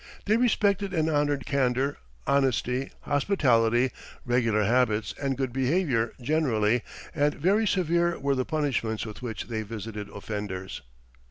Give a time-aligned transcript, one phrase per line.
[0.25, 3.91] They respected and honored candor, honesty, hospitality,
[4.25, 6.81] regular habits, and good behavior generally;
[7.13, 10.81] and very severe were the punishments with which they visited offenders.